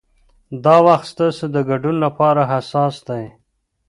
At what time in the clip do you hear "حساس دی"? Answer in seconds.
2.51-3.23